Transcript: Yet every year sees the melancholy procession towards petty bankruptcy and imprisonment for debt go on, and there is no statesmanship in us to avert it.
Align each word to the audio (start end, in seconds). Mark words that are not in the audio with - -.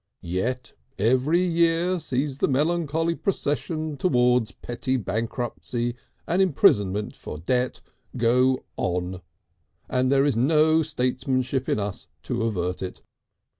Yet 0.33 0.73
every 0.97 1.43
year 1.43 1.99
sees 1.99 2.39
the 2.39 2.47
melancholy 2.47 3.13
procession 3.13 3.97
towards 3.97 4.51
petty 4.51 4.97
bankruptcy 4.97 5.95
and 6.25 6.41
imprisonment 6.41 7.15
for 7.15 7.37
debt 7.37 7.81
go 8.17 8.65
on, 8.77 9.21
and 9.87 10.11
there 10.11 10.25
is 10.25 10.35
no 10.35 10.81
statesmanship 10.81 11.69
in 11.69 11.79
us 11.79 12.07
to 12.23 12.41
avert 12.41 12.81
it. 12.81 13.01